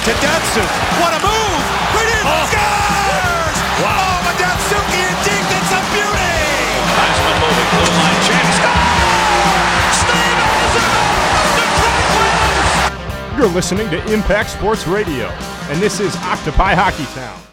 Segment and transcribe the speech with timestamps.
[0.00, 0.64] To Datsu.
[0.98, 1.64] What a move!
[2.00, 2.46] In, Oh.
[2.48, 3.58] scores!
[3.84, 4.00] Wow.
[4.00, 6.34] Oh, Madatsuki and Deke, it's a beauty!
[6.96, 8.56] Heisman moving, blue line chance.
[13.36, 15.28] You're listening to Impact Sports Radio,
[15.68, 17.49] and this is Octopi Hockey Town.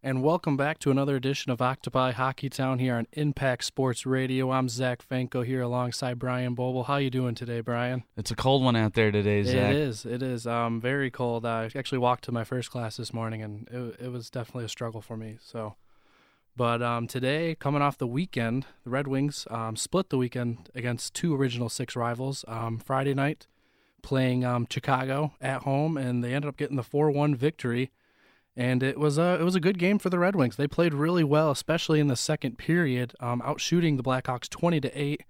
[0.00, 4.52] And welcome back to another edition of Octopi Hockey Town here on Impact Sports Radio.
[4.52, 6.86] I'm Zach Fanko here alongside Brian Bobal.
[6.86, 8.04] How you doing today, Brian?
[8.16, 9.72] It's a cold one out there today, Zach.
[9.72, 10.06] It is.
[10.06, 10.46] It is.
[10.46, 11.44] Um, very cold.
[11.44, 14.68] I actually walked to my first class this morning, and it, it was definitely a
[14.68, 15.36] struggle for me.
[15.42, 15.74] So,
[16.56, 21.12] but um, today, coming off the weekend, the Red Wings um, split the weekend against
[21.12, 22.44] two original six rivals.
[22.46, 23.48] Um, Friday night,
[24.02, 27.90] playing um, Chicago at home, and they ended up getting the four-one victory.
[28.58, 30.56] And it was a it was a good game for the Red Wings.
[30.56, 35.00] They played really well, especially in the second period, um, outshooting the Blackhawks twenty to
[35.00, 35.22] eight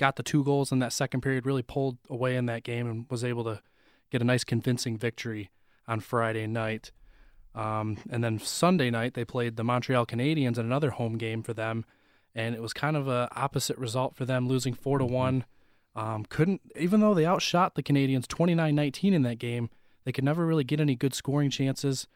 [0.00, 3.06] got the two goals in that second period, really pulled away in that game, and
[3.10, 3.60] was able to
[4.10, 5.50] get a nice convincing victory
[5.86, 6.90] on Friday night.
[7.54, 11.52] Um, and then Sunday night they played the Montreal Canadiens in another home game for
[11.52, 11.84] them,
[12.34, 15.44] and it was kind of a opposite result for them, losing four to one.
[15.94, 19.68] Um, couldn't even though they outshot the Canadiens 29-19 in that game,
[20.04, 22.06] they could never really get any good scoring chances.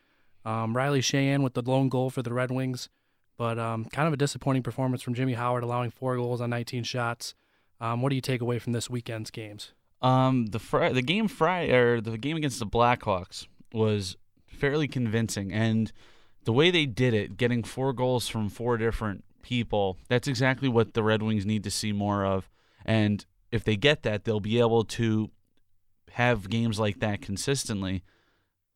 [0.44, 2.88] Um, Riley Sheahan with the lone goal for the Red Wings,
[3.36, 6.84] but um, kind of a disappointing performance from Jimmy Howard, allowing four goals on 19
[6.84, 7.34] shots.
[7.80, 9.72] Um, what do you take away from this weekend's games?
[10.02, 15.52] Um, the fr- the game Friday or the game against the Blackhawks was fairly convincing,
[15.52, 15.90] and
[16.44, 20.94] the way they did it, getting four goals from four different people, that's exactly what
[20.94, 22.50] the Red Wings need to see more of.
[22.84, 25.30] And if they get that, they'll be able to
[26.12, 28.02] have games like that consistently.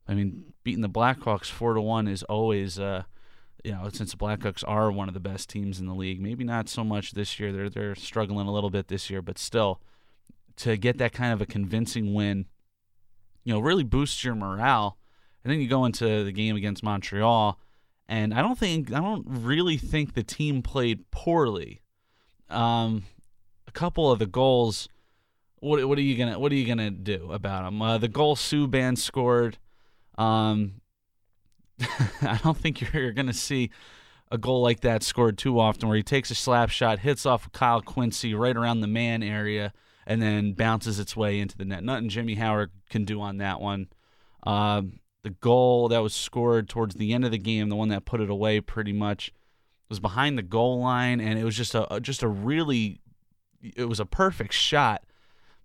[0.08, 3.02] I mean, beating the Blackhawks four to one is always, uh,
[3.62, 6.20] you know, since the Blackhawks are one of the best teams in the league.
[6.20, 9.38] Maybe not so much this year; they're they're struggling a little bit this year, but
[9.38, 9.80] still,
[10.56, 12.46] to get that kind of a convincing win,
[13.44, 14.96] you know, really boosts your morale.
[15.44, 17.58] And then you go into the game against Montreal,
[18.08, 21.80] and I don't think I don't really think the team played poorly.
[22.48, 23.04] Um,
[23.66, 24.88] a couple of the goals.
[25.60, 27.82] What what are you gonna what are you gonna do about them?
[27.82, 29.58] Uh, the goal Subban scored.
[30.18, 30.80] Um,
[32.22, 33.70] I don't think you're going to see
[34.30, 37.46] a goal like that scored too often, where he takes a slap shot, hits off
[37.46, 39.72] of Kyle Quincey right around the man area,
[40.06, 41.82] and then bounces its way into the net.
[41.82, 43.88] Nothing Jimmy Howard can do on that one.
[44.42, 48.04] Um, the goal that was scored towards the end of the game, the one that
[48.04, 49.32] put it away, pretty much
[49.88, 53.00] was behind the goal line, and it was just a just a really,
[53.62, 55.04] it was a perfect shot.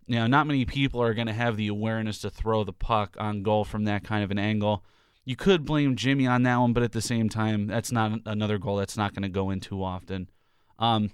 [0.07, 3.43] Know, not many people are going to have the awareness to throw the puck on
[3.43, 4.83] goal from that kind of an angle.
[5.23, 8.57] You could blame Jimmy on that one, but at the same time, that's not another
[8.57, 10.29] goal that's not going to go in too often.
[10.77, 11.11] Um,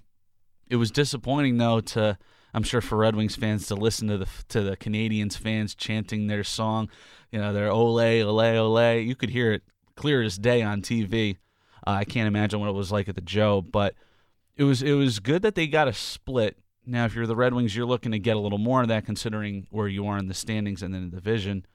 [0.68, 2.18] it was disappointing though to
[2.52, 6.26] I'm sure for Red Wings fans to listen to the to the Canadiens fans chanting
[6.26, 6.88] their song,
[7.30, 8.98] you know, their ole ole ole.
[8.98, 9.62] You could hear it
[9.94, 11.36] clear as day on TV.
[11.86, 13.94] Uh, I can't imagine what it was like at the Joe, but
[14.56, 16.58] it was it was good that they got a split.
[16.86, 19.04] Now, if you're the Red Wings, you're looking to get a little more of that,
[19.04, 21.66] considering where you are in the standings and in the division.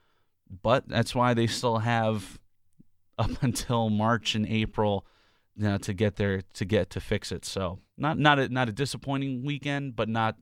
[0.62, 2.38] But that's why they still have
[3.18, 5.06] up until March and April
[5.56, 7.44] you know, to get there to get to fix it.
[7.44, 10.36] So not not a, not a disappointing weekend, but not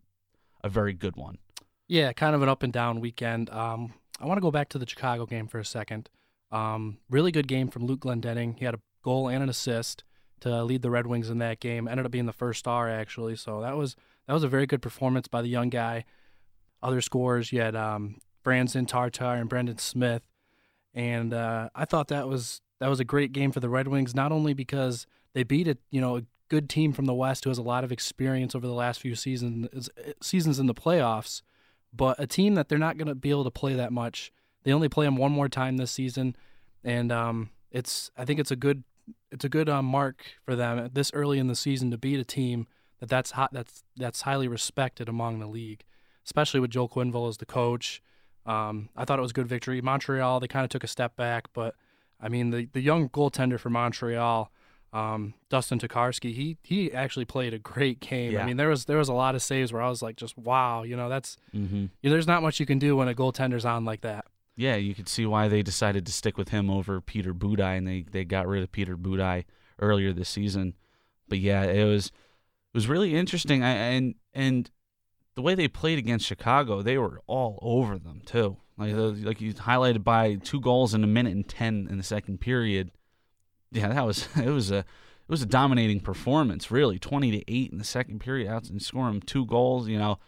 [0.63, 1.39] a very good one.
[1.87, 3.51] Yeah, kind of an up and down weekend.
[3.51, 6.09] Um, I want to go back to the Chicago game for a second.
[6.51, 8.59] Um, really good game from Luke Glendening.
[8.59, 10.03] He had a goal and an assist
[10.41, 11.87] to lead the Red Wings in that game.
[11.87, 13.97] Ended up being the first star actually, so that was
[14.27, 16.05] that was a very good performance by the young guy.
[16.83, 20.23] Other scores, you had um, Franzen Tatar and Brendan Smith,
[20.93, 24.15] and uh, I thought that was that was a great game for the Red Wings.
[24.15, 27.51] Not only because they beat a you know a good team from the West who
[27.51, 29.89] has a lot of experience over the last few seasons
[30.23, 31.43] seasons in the playoffs,
[31.93, 34.33] but a team that they're not going to be able to play that much.
[34.63, 36.37] They only play them one more time this season,
[36.83, 38.85] and um, it's I think it's a good
[39.31, 42.25] it's a good um, mark for them this early in the season to beat a
[42.25, 42.67] team
[43.01, 45.85] that that's hot, that's that's highly respected among the league,
[46.25, 48.03] especially with Joel Quenneville as the coach.
[48.47, 49.81] Um, I thought it was a good victory.
[49.81, 51.75] Montreal they kind of took a step back, but
[52.21, 54.51] I mean the the young goaltender for Montreal.
[54.93, 58.33] Um, Dustin Tokarski, he he actually played a great game.
[58.33, 58.43] Yeah.
[58.45, 60.39] I mean, there was there was a lot of saves where I was like, just
[60.39, 61.77] wow, you know, that's Mm-hmm.
[61.77, 64.27] you know, there's not much you can do when a goaltender's on like that.
[64.57, 67.89] Yeah, you could see why they decided to stick with him over Peter Budaj, and
[67.89, 69.47] they, they got rid of Peter Budaj
[69.81, 70.75] earlier this season.
[71.29, 72.13] But yeah, it was
[72.75, 73.63] was really interesting.
[73.63, 74.71] I, and and
[75.35, 78.57] the way they played against Chicago, they were all over them too.
[78.77, 82.03] Like the- like you highlighted by two goals in a minute and ten in the
[82.03, 82.91] second period.
[83.71, 87.73] Yeah, that was it was a it was a dominating performance, really, twenty to eight
[87.73, 89.89] in the second period, out and scoring two goals.
[89.89, 90.19] You know,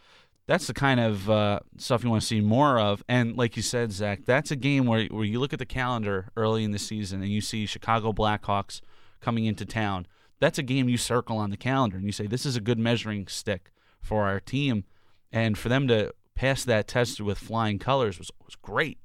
[0.46, 3.02] that's the kind of uh, stuff you want to see more of.
[3.08, 6.30] And like you said, Zach, that's a game where where you look at the calendar
[6.36, 8.80] early in the season and you see Chicago Blackhawks
[9.20, 10.06] coming into town.
[10.38, 12.78] That's a game you circle on the calendar and you say this is a good
[12.78, 14.84] measuring stick for our team,
[15.32, 18.98] and for them to pass that test with flying colors was was great.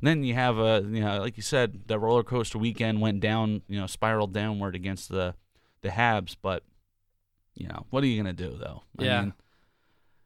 [0.00, 3.20] And then you have a you know like you said the roller coaster weekend went
[3.20, 5.34] down you know spiraled downward against the
[5.82, 6.62] the Habs, but
[7.54, 8.82] you know what are you gonna do though?
[8.98, 9.20] I Yeah.
[9.22, 9.34] mean,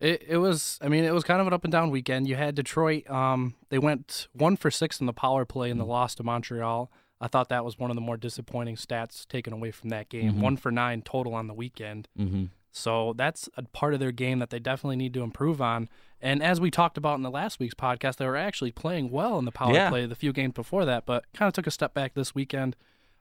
[0.00, 2.26] It it was I mean it was kind of an up and down weekend.
[2.28, 3.08] You had Detroit.
[3.10, 6.90] Um, they went one for six in the power play in the loss to Montreal.
[7.20, 10.40] I thought that was one of the more disappointing stats taken away from that game.
[10.40, 12.08] One for nine total on the weekend.
[12.18, 12.50] mhm.
[12.70, 15.88] So that's a part of their game that they definitely need to improve on.
[16.20, 19.38] And as we talked about in the last week's podcast, they were actually playing well
[19.38, 19.88] in the power Yeah.
[19.88, 22.76] play the few games before that, but kind of took a step back this weekend.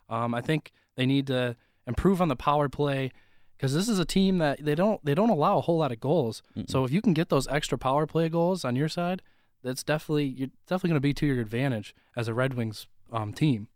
[0.08, 1.56] Um, I think they need to
[1.86, 3.10] improve on the power play
[3.56, 5.98] because this is a team that they don't they don't allow a whole lot of
[5.98, 6.42] goals.
[6.66, 9.22] So if you can get those extra power play goals on your side,
[9.64, 13.32] that's definitely you're definitely going to be to your advantage as a Red Wings um,
[13.32, 13.66] team.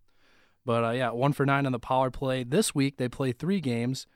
[0.65, 2.97] But uh, yeah, one for nine on the power play this week.
[2.97, 4.07] They play three games.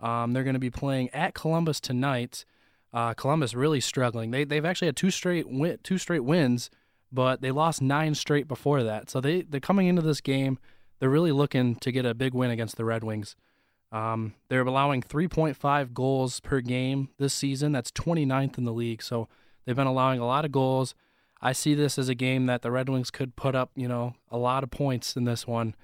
[0.00, 2.44] Um, they're going to be playing at Columbus tonight.
[2.92, 4.30] Uh, Columbus really struggling.
[4.30, 6.70] They they've actually had two straight win, two straight wins,
[7.12, 9.10] but they lost nine straight before that.
[9.10, 10.58] So they they're coming into this game.
[10.98, 13.36] They're really looking to get a big win against the Red Wings.
[13.92, 17.72] Um, they're allowing 3.5 goals per game this season.
[17.72, 19.02] That's 29th in the league.
[19.02, 19.28] So
[19.64, 20.94] they've been allowing a lot of goals.
[21.40, 24.14] I see this as a game that the Red Wings could put up, you know,
[24.30, 25.74] a lot of points in this one.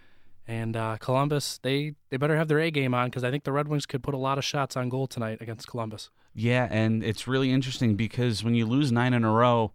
[0.47, 3.53] And uh, Columbus, they they better have their A game on because I think the
[3.53, 6.11] Red Wings could put a lot of shots on goal tonight against Columbus.
[6.35, 9.73] Yeah, and it's really interesting because when you lose nine in a row,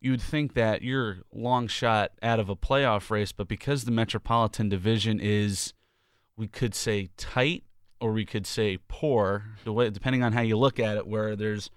[0.00, 4.68] you'd think that you're long shot out of a playoff race, but because the Metropolitan
[4.68, 5.74] Division is,
[6.36, 7.64] we could say tight
[8.00, 11.70] or we could say poor, depending on how you look at it, where there's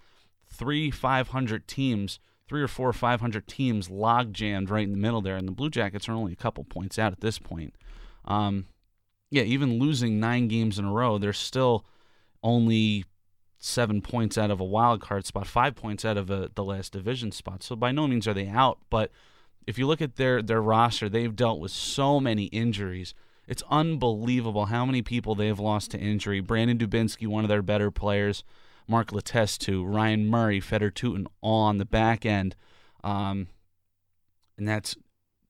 [0.48, 5.36] three 500 teams, three or four 500 teams log jammed right in the middle there,
[5.36, 7.76] and the Blue Jackets are only a couple points out at this point.
[8.26, 8.68] Um,
[9.30, 11.86] yeah, even losing nine games in a row, they're still
[12.44, 13.06] only
[13.58, 16.92] seven points out of a wild card spot, five points out of a, the last
[16.92, 17.64] division spot.
[17.64, 18.80] So by no means are they out.
[18.90, 19.12] But
[19.66, 23.14] if you look at their their roster, they've dealt with so many injuries.
[23.48, 26.40] It's unbelievable how many people they've lost to injury.
[26.42, 28.44] Brandon Dubinsky, one of their better players,
[28.88, 32.56] Mark Letestu, Ryan Murray, Fedor Tyutin, all on the back end.
[33.04, 33.48] Um,
[34.58, 34.96] and that's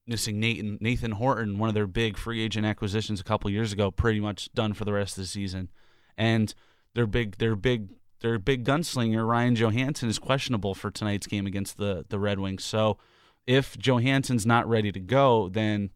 [0.06, 3.92] missing Nathan Nathan Horton, one of their big free agent acquisitions a couple years ago,
[3.92, 5.70] pretty much done for the rest of the season.
[6.18, 6.54] And
[6.94, 7.90] their big their big
[8.22, 12.64] their big gunslinger Ryan Johansen is questionable for tonight's game against the the Red Wings.
[12.64, 12.98] So
[13.46, 15.92] if Johansen's not ready to go, then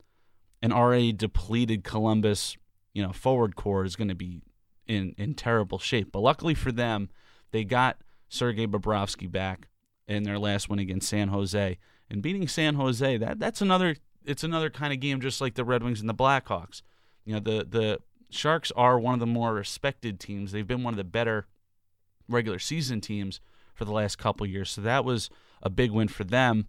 [0.61, 2.57] an already depleted Columbus,
[2.93, 4.41] you know, forward core is going to be
[4.87, 6.11] in in terrible shape.
[6.11, 7.09] But luckily for them,
[7.51, 7.97] they got
[8.29, 9.67] Sergei Bobrovsky back
[10.07, 11.77] in their last win against San Jose.
[12.09, 13.95] And beating San Jose, that that's another
[14.25, 16.81] it's another kind of game just like the Red Wings and the Blackhawks.
[17.25, 17.99] You know, the the
[18.29, 20.51] Sharks are one of the more respected teams.
[20.51, 21.47] They've been one of the better
[22.27, 23.39] regular season teams
[23.73, 24.69] for the last couple years.
[24.69, 25.29] So that was
[25.61, 26.67] a big win for them.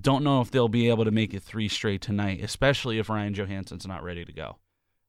[0.00, 3.34] Don't know if they'll be able to make it three straight tonight, especially if Ryan
[3.34, 4.58] Johansen's not ready to go.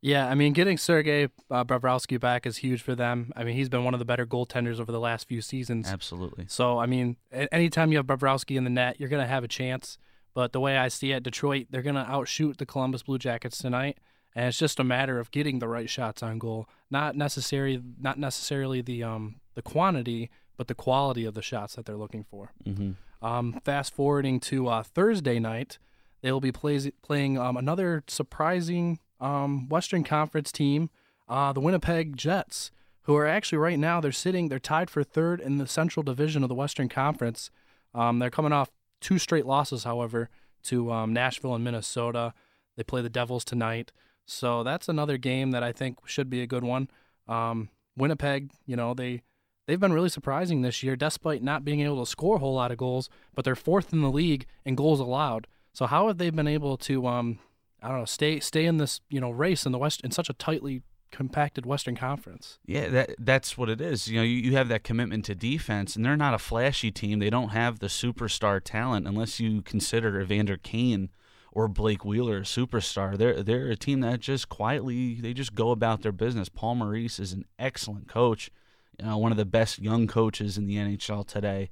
[0.02, 3.34] Yeah, I mean, getting Sergei uh, Bobrovsky back is huge for them.
[3.36, 5.90] I mean, he's been one of the better goaltenders over the last few seasons.
[5.90, 6.46] Absolutely.
[6.48, 7.18] So, I mean,
[7.52, 9.98] anytime you have Bobrovsky in the net, you're going to have a chance.
[10.34, 13.58] But the way I see it, Detroit, they're going to outshoot the Columbus Blue Jackets
[13.58, 13.98] tonight.
[14.36, 18.20] And it's just a matter of getting the right shots on goal, not necessarily not
[18.20, 22.52] necessarily the um the quantity, but the quality of the shots that they're looking for.
[22.64, 22.92] hmm
[23.24, 25.80] Um, fast forwarding to uh, Thursday night,
[26.22, 30.90] they will be plays, playing um, another surprising um, Western Conference team,
[31.28, 32.72] uh, the Winnipeg Jets,
[33.04, 36.44] who are actually right now they're sitting they're tied for third in the Central Division
[36.44, 37.50] of the Western Conference.
[37.94, 38.70] Um, they're coming off
[39.02, 40.30] two straight losses, however,
[40.64, 42.34] to um, Nashville and Minnesota.
[42.76, 43.92] They play the Devils tonight,
[44.26, 46.90] so that's another game that I think should be a good one.
[47.28, 49.24] Um, Winnipeg, you know they
[49.68, 52.72] they've been really surprising this year, despite not being able to score a whole lot
[52.72, 53.10] of goals.
[53.36, 55.48] But they're fourth in the league in goals allowed.
[55.74, 57.40] So how have they been able to, um,
[57.82, 60.30] I don't know, stay stay in this you know race in the West in such
[60.30, 60.82] a tightly
[61.12, 62.60] compacted Western Conference?
[62.66, 64.08] Yeah, that that's what it is.
[64.08, 67.20] You know, you, you have that commitment to defense, and they're not a flashy team.
[67.20, 71.10] They don't have the superstar talent unless you consider Evander Kane
[71.52, 73.18] or Blake Wheeler a superstar.
[73.18, 76.50] They're they're a team that just quietly they just go about their business.
[76.50, 78.52] Paul Maurice is an excellent coach,
[78.98, 81.70] you know, one of the best young coaches in the NHL today.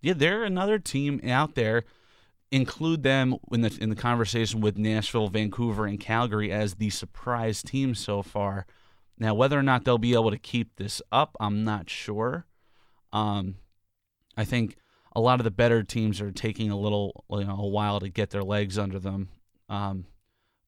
[0.00, 1.84] Yeah, they're another team out there.
[2.50, 7.62] Include them in the in the conversation with Nashville, Vancouver, and Calgary as the surprise
[7.62, 8.66] team so far.
[9.18, 12.46] Now, whether or not they'll be able to keep this up, I'm not sure.
[13.12, 13.56] Um,
[14.36, 14.76] I think
[15.14, 18.08] a lot of the better teams are taking a little, you know, a while to
[18.08, 19.28] get their legs under them.
[19.68, 20.06] Um,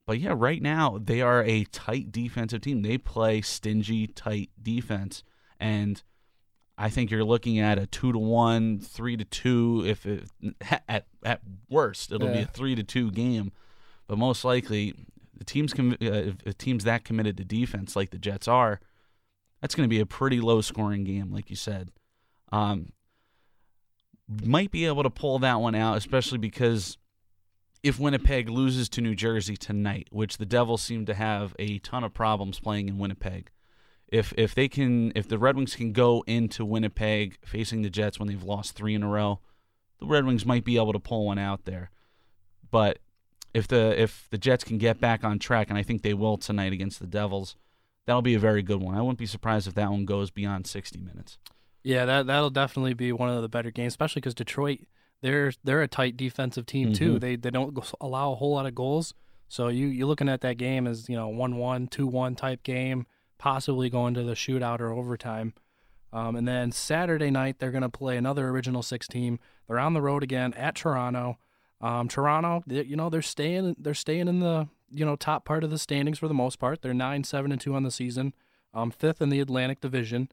[0.07, 2.83] but yeah, right now they are a tight defensive team.
[2.83, 5.23] They play stingy, tight defense,
[5.61, 6.03] and
[6.81, 9.85] I think you're looking at a two to one, three to two.
[9.87, 10.25] If it,
[10.89, 13.53] at at worst, it'll be a three to two game,
[14.09, 14.95] but most likely
[15.37, 18.81] the teams com- uh, if if teams that committed to defense like the Jets are,
[19.61, 21.91] that's going to be a pretty low scoring game, like you said.
[22.51, 22.93] Um,
[24.43, 26.97] might be able to pull that one out, especially because
[27.83, 32.05] if Winnipeg loses to New Jersey tonight, which the Devils seem to have a ton
[32.05, 33.51] of problems playing in Winnipeg,
[34.11, 38.19] if if they can, if the Red Wings can go into Winnipeg facing the Jets
[38.19, 39.41] when they've lost three in a row,
[39.99, 41.91] the Red Wings might be able to pull one out there.
[42.71, 42.99] But
[43.55, 46.37] if the if the Jets can get back on track, and I think they will
[46.37, 47.57] tonight against the Devils,
[48.07, 48.97] that'll be a very good one.
[48.97, 51.39] I wouldn't be surprised if that one goes beyond sixty minutes.
[51.83, 54.81] Yeah, that that'll definitely be one of the better games, especially because Detroit
[55.23, 57.15] they're they're a tight defensive team too.
[57.15, 57.21] Mhm.
[57.21, 59.15] They they don't allow a whole lot of goals,
[59.49, 62.63] so you you're looking at that game as you know one one two one type
[62.63, 63.07] game,
[63.41, 65.55] possibly going to the shootout or overtime.
[66.13, 69.41] Um, and then Saturday night they're going to play another original six team.
[69.67, 71.39] They're on the road again at Toronto.
[71.81, 75.65] Um, Toronto, they, you know they're staying they're staying in the you know top part
[75.65, 76.83] of the standings for the most part.
[76.83, 78.35] They're nine seven and two on the season,
[78.75, 80.29] um, fifth in the Atlantic Division,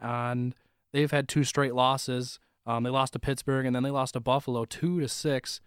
[0.00, 0.54] and
[0.92, 2.40] they've had two straight losses.
[2.66, 5.60] Um, they lost to Pittsburgh and then they lost to Buffalo two to six.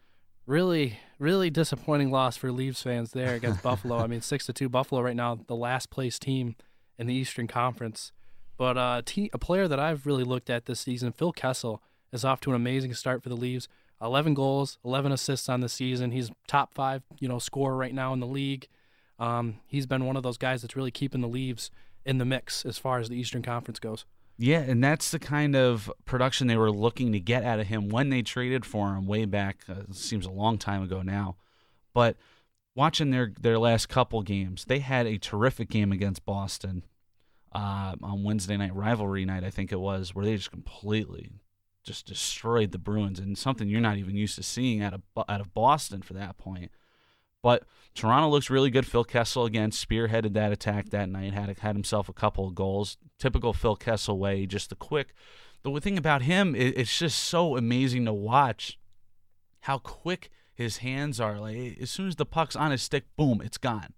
[0.47, 3.97] Really, really disappointing loss for Leaves fans there against Buffalo.
[3.97, 4.69] I mean, six to two.
[4.69, 6.55] Buffalo right now the last place team
[6.99, 8.11] in the Eastern Conference.
[8.57, 11.81] But uh, te- a player that I've really looked at this season, Phil Kessel,
[12.13, 13.67] is off to an amazing start for the Leaves.
[14.01, 16.11] 11 goals, 11 assists on the season.
[16.11, 18.67] He's top five, you know, scorer right now in the league.
[19.17, 21.71] Um, he's been one of those guys that's really keeping the Leaves
[22.05, 24.05] in the mix as far as the Eastern Conference goes.
[24.38, 27.88] Yeah, and that's the kind of production they were looking to get out of him
[27.89, 29.60] when they traded for him way back.
[29.70, 31.38] Uh, seems a long time ago now,
[31.94, 32.18] but
[32.75, 36.84] watching their their last couple games, they had a terrific game against Boston
[37.54, 41.32] uh, on Wednesday night rivalry night, I think it was, where they just completely
[41.84, 45.39] just destroyed the Bruins, and something you're not even used to seeing out of out
[45.39, 46.72] of Boston for that point.
[47.45, 48.87] But Toronto looks really good.
[48.87, 51.31] Phil Kessel again spearheaded that attack that night.
[51.31, 52.97] Had had himself a couple of goals.
[53.19, 55.13] Typical Phil Kessel way, just the quick.
[55.61, 58.79] The thing about him, it, it's just so amazing to watch
[59.59, 61.39] how quick his hands are.
[61.39, 63.93] Like as soon as the puck's on his stick, boom, it's gone,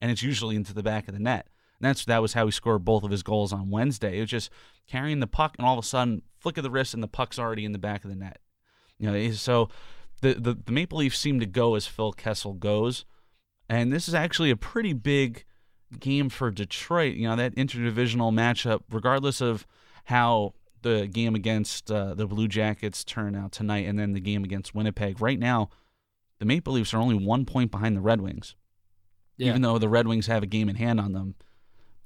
[0.00, 1.46] and it's usually into the back of the net.
[1.78, 4.18] And that's that was how he scored both of his goals on Wednesday.
[4.18, 4.50] It was just
[4.88, 7.38] carrying the puck, and all of a sudden, flick of the wrist, and the puck's
[7.38, 8.40] already in the back of the net.
[8.98, 9.68] You know, so
[10.20, 13.04] the, the, the Maple Leafs seem to go as Phil Kessel goes.
[13.68, 15.44] And this is actually a pretty big
[15.98, 17.14] game for Detroit.
[17.14, 19.66] You know, that interdivisional matchup, regardless of
[20.04, 24.44] how the game against uh, the Blue Jackets turn out tonight and then the game
[24.44, 25.20] against Winnipeg.
[25.20, 25.70] Right now,
[26.38, 28.54] the Maple Leafs are only one point behind the Red Wings,
[29.38, 31.34] even though the Red Wings have a game in hand on them.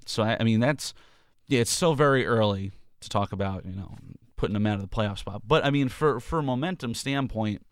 [0.07, 0.95] So, I, I mean, that's,
[1.47, 3.95] yeah, it's still very early to talk about, you know,
[4.37, 5.43] putting them out of the playoff spot.
[5.47, 7.63] But, I mean, for, for a momentum standpoint,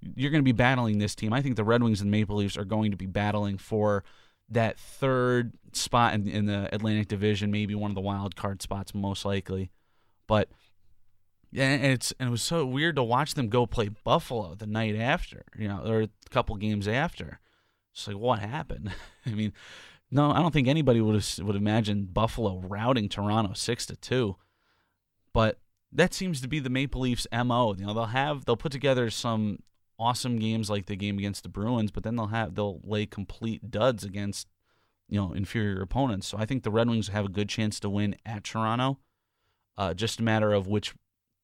[0.00, 1.32] you're going to be battling this team.
[1.32, 4.04] I think the Red Wings and Maple Leafs are going to be battling for
[4.50, 8.94] that third spot in, in the Atlantic Division, maybe one of the wild card spots,
[8.94, 9.70] most likely.
[10.26, 10.48] But
[11.50, 14.66] yeah, and it's and it was so weird to watch them go play Buffalo the
[14.66, 17.40] night after, you know, or a couple games after.
[17.92, 18.92] It's like what happened?
[19.26, 19.52] I mean,
[20.10, 24.36] no, I don't think anybody would have would imagine Buffalo routing Toronto six to two.
[25.32, 25.58] But
[25.92, 27.74] that seems to be the Maple Leafs mo.
[27.78, 29.60] You know, they'll have they'll put together some
[29.98, 33.70] awesome games like the game against the Bruins, but then they'll have they'll lay complete
[33.70, 34.48] duds against
[35.08, 36.28] you know inferior opponents.
[36.28, 38.98] So I think the Red Wings have a good chance to win at Toronto.
[39.76, 40.94] Uh, just a matter of which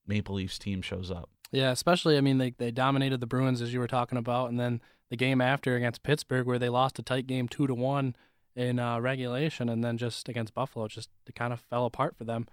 [0.07, 1.29] Maple Leafs team shows up.
[1.51, 4.59] Yeah, especially I mean they they dominated the Bruins as you were talking about, and
[4.59, 8.15] then the game after against Pittsburgh where they lost a tight game two to one
[8.55, 12.23] in uh, regulation, and then just against Buffalo, just it kind of fell apart for
[12.23, 12.47] them.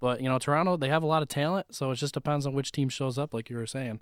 [0.00, 2.54] But you know Toronto they have a lot of talent, so it just depends on
[2.54, 4.00] which team shows up, like you were saying.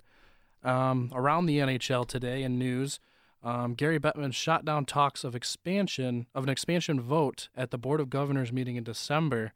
[0.67, 2.99] Um, around the NHL today in news,
[3.41, 8.01] um, Gary Bettman shot down talks of expansion of an expansion vote at the Board
[8.01, 9.53] of Governors meeting in December,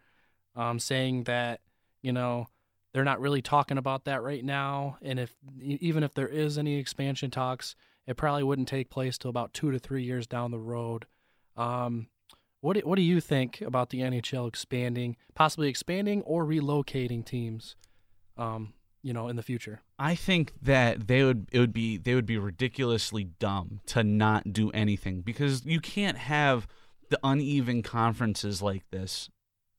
[0.55, 1.59] um, saying that
[2.01, 2.47] you know
[2.93, 6.77] they're not really talking about that right now, and if even if there is any
[6.77, 7.75] expansion talks,
[8.07, 11.07] it probably wouldn't take place till about two to three years down the road.
[11.57, 12.07] Um,
[12.61, 17.75] what do, what do you think about the NHL expanding, possibly expanding or relocating teams?
[18.37, 19.81] Um, you know, in the future.
[19.97, 24.53] I think that they would it would be they would be ridiculously dumb to not
[24.53, 26.67] do anything because you can't have
[27.09, 29.29] the uneven conferences like this.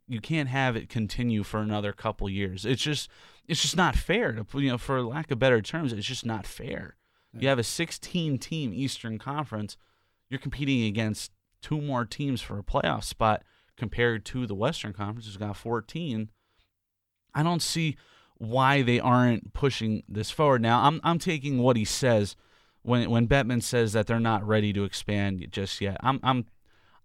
[0.09, 2.64] You can't have it continue for another couple years.
[2.64, 3.09] It's just
[3.49, 5.93] it's just not fair to you know for lack of better terms.
[5.93, 6.97] It's just not fair.
[7.35, 9.79] You have a 16 team Eastern Conference.
[10.29, 13.43] You're competing against two more teams for a playoff spot
[13.76, 16.31] compared to the Western Conference, who's got 14.
[17.35, 17.97] I don't see
[18.43, 20.61] why they aren't pushing this forward.
[20.61, 22.35] Now, I'm I'm taking what he says
[22.83, 25.97] when when Bettman says that they're not ready to expand just yet.
[26.01, 26.47] I'm I'm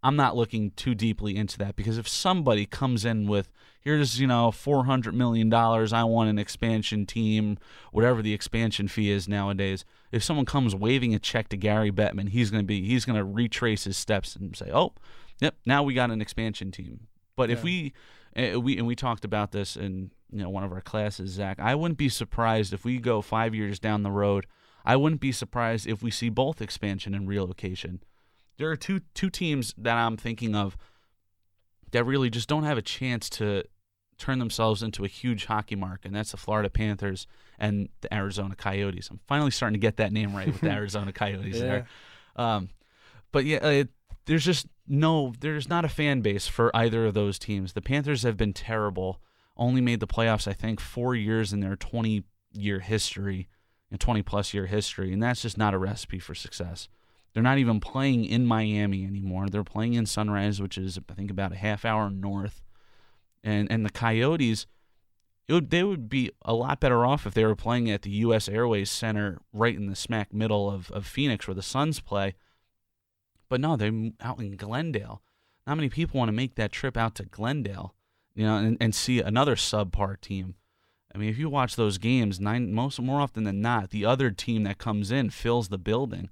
[0.01, 4.25] I'm not looking too deeply into that because if somebody comes in with here's you
[4.25, 7.59] know 400 million dollars, I want an expansion team,
[7.91, 9.85] whatever the expansion fee is nowadays.
[10.11, 13.17] If someone comes waving a check to Gary Bettman, he's going to be he's going
[13.17, 14.93] to retrace his steps and say, "Oh,
[15.39, 17.93] yep, now we got an expansion team." But if we
[18.37, 21.59] uh, we and we talked about this in you know one of our classes, Zach,
[21.59, 24.45] I wouldn't be surprised if we go five years down the road.
[24.85, 28.01] I wouldn't be surprised if we see both expansion and relocation
[28.57, 30.75] there are two two teams that I'm thinking of
[31.91, 33.63] that really just don't have a chance to
[34.17, 37.27] turn themselves into a huge hockey mark, and that's the Florida Panthers
[37.59, 39.09] and the Arizona Coyotes.
[39.11, 41.61] I'm finally starting to get that name right with the Arizona Coyotes Yeah.
[41.61, 41.87] there.
[42.35, 42.69] Um,
[43.31, 43.89] but yeah, it,
[44.27, 47.73] there's just no, there's not a fan base for either of those teams.
[47.73, 49.19] The Panthers have been terrible.
[49.57, 53.47] Only made the playoffs, I think, four years in their 20 year history,
[53.89, 56.89] and 20 plus year history, and that's just not a recipe for success.
[57.33, 59.47] They're not even playing in Miami anymore.
[59.47, 62.61] They're playing in Sunrise, which is I think about a half hour north.
[63.43, 64.65] And and the Coyotes,
[65.47, 68.49] would, they would be a lot better off if they were playing at the U.S.
[68.49, 72.35] Airways Center, right in the smack middle of, of Phoenix, where the Suns play.
[73.49, 75.21] But no, they're out in Glendale.
[75.65, 77.93] Not many people want to make that trip out to Glendale,
[78.35, 80.55] you know, and, and see another subpar team.
[81.13, 84.29] I mean, if you watch those games, nine most more often than not, the other
[84.31, 86.29] team that comes in fills the building.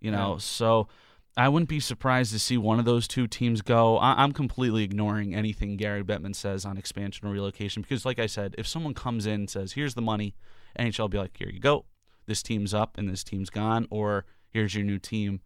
[0.00, 0.38] You know, Yeah.
[0.38, 0.88] so
[1.36, 3.98] I wouldn't be surprised to see one of those two teams go.
[3.98, 8.26] I- I'm completely ignoring anything Gary Bettman says on expansion or relocation because, like I
[8.26, 10.34] said, if someone comes in and says, "Here's the money,"
[10.78, 11.86] NHL will be like, "Here you go.
[12.26, 15.40] This team's up and this team's gone," or "Here's your new team."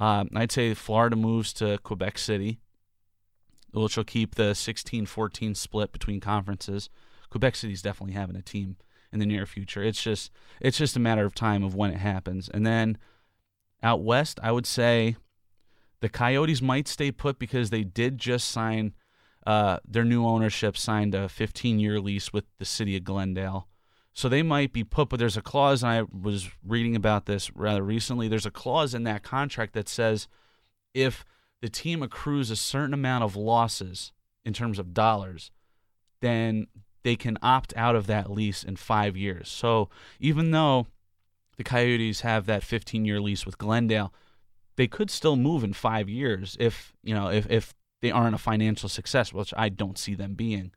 [0.00, 2.60] Um, I'd say Florida moves to Quebec City,
[3.72, 6.88] which will keep the 16-14 split between conferences.
[7.30, 8.76] Quebec City's definitely having a team
[9.12, 9.82] in the near future.
[9.82, 10.30] It's just
[10.60, 12.48] it's just a matter of time of when it happens.
[12.48, 12.98] And then
[13.82, 15.16] out west, I would say
[16.00, 18.94] the Coyotes might stay put because they did just sign
[19.46, 23.68] uh, their new ownership signed a 15 year lease with the city of Glendale.
[24.18, 27.54] So they might be put, but there's a clause, and I was reading about this
[27.54, 28.26] rather recently.
[28.26, 30.26] There's a clause in that contract that says
[30.92, 31.24] if
[31.62, 34.10] the team accrues a certain amount of losses
[34.44, 35.52] in terms of dollars,
[36.20, 36.66] then
[37.04, 39.48] they can opt out of that lease in five years.
[39.48, 40.88] So even though
[41.56, 44.12] the Coyotes have that 15 year lease with Glendale,
[44.74, 48.38] they could still move in five years if you know if if they aren't a
[48.38, 50.72] financial success, which I don't see them being.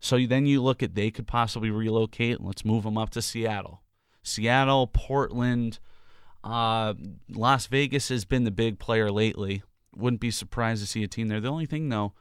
[0.00, 2.40] So then you look at they could possibly relocate.
[2.40, 3.82] Let's move them up to Seattle,
[4.22, 5.78] Seattle, Portland,
[6.44, 6.94] uh,
[7.28, 9.62] Las Vegas has been the big player lately.
[9.96, 11.40] Wouldn't be surprised to see a team there.
[11.40, 12.12] The only thing though,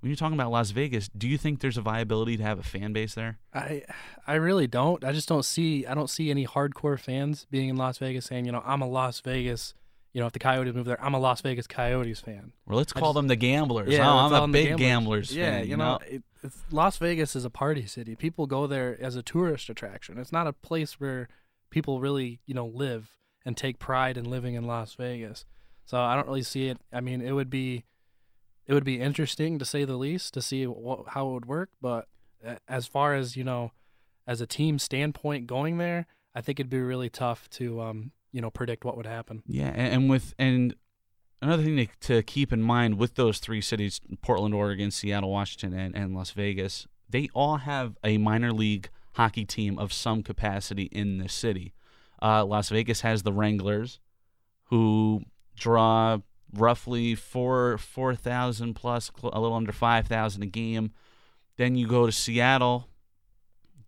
[0.00, 2.62] when you're talking about Las Vegas, do you think there's a viability to have a
[2.62, 3.38] fan base there?
[3.54, 3.82] I
[4.26, 5.02] I really don't.
[5.04, 8.44] I just don't see I don't see any hardcore fans being in Las Vegas saying,
[8.44, 9.74] you know, I'm a Las Vegas,
[10.12, 12.52] you know, if the Coyotes move there, I'm a Las Vegas Coyotes fan.
[12.66, 13.88] Or let's call just- them the gamblers.
[13.92, 15.34] Yeah, oh, I'm a big gamblers.
[15.34, 18.14] Yeah, fan, you know, it, it's, Las Vegas is a party city.
[18.16, 20.18] People go there as a tourist attraction.
[20.18, 21.28] It's not a place where
[21.70, 23.10] people really, you know, live
[23.44, 25.44] and take pride in living in Las Vegas.
[25.84, 26.78] So I don't really see it.
[26.92, 27.84] I mean, it would be
[28.66, 31.70] it would be interesting to say the least to see wh- how it would work,
[31.80, 32.06] but
[32.68, 33.72] as far as, you know,
[34.26, 38.40] as a team standpoint going there, I think it'd be really tough to um, you
[38.40, 39.42] know, predict what would happen.
[39.46, 40.74] Yeah, and, and with and
[41.40, 45.78] another thing to, to keep in mind with those three cities, Portland, Oregon, Seattle, Washington,
[45.78, 50.84] and, and Las Vegas, they all have a minor league hockey team of some capacity
[50.84, 51.74] in the city.
[52.20, 54.00] Uh, Las Vegas has the Wranglers,
[54.64, 55.22] who
[55.56, 56.18] draw
[56.54, 60.92] roughly four four thousand plus, a little under five thousand a game.
[61.56, 62.88] Then you go to Seattle.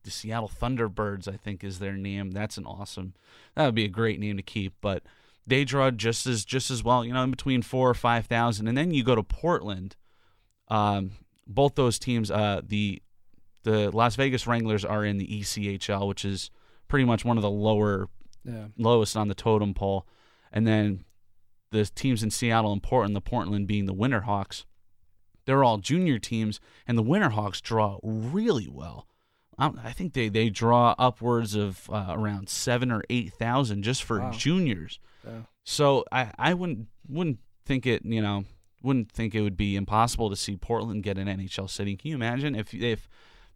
[0.04, 2.30] The Seattle Thunderbirds, I think, is their name.
[2.30, 3.14] That's an awesome.
[3.54, 5.02] That would be a great name to keep, but
[5.46, 7.04] they draw just as just as well.
[7.04, 9.96] You know, in between four or five thousand, and then you go to Portland.
[10.68, 11.12] Um,
[11.46, 13.02] both those teams, uh, the
[13.64, 16.50] the Las Vegas Wranglers are in the ECHL, which is
[16.88, 18.08] pretty much one of the lower
[18.44, 18.66] Yeah.
[18.76, 20.06] lowest on the totem pole,
[20.52, 21.04] and then
[21.70, 24.64] the teams in Seattle and Portland, the Portland being the Winterhawks,
[25.46, 29.06] they're all junior teams, and the Winterhawks draw really well.
[29.58, 34.02] I I think they, they draw upwards of uh, around seven or eight thousand just
[34.02, 34.30] for Wow.
[34.32, 34.98] juniors.
[35.26, 35.40] Yeah.
[35.64, 38.44] So I, I wouldn't wouldn't think it you know
[38.82, 41.96] wouldn't think it would be impossible to see Portland get an NHL city.
[41.96, 43.08] Can you imagine if if